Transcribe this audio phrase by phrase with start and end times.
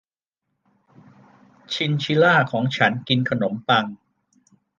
[1.73, 3.85] ชินชิล่าของฉันกินขนมปัง